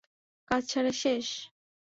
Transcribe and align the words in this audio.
কাজ 0.51 0.63
সারা 0.71 0.93
শেষ? 1.01 1.25